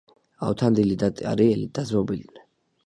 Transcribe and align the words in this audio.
ავთანდილი 0.47 0.97
და 1.03 1.11
ტარიელი 1.21 1.71
დაძმობილდნენ 1.79 2.51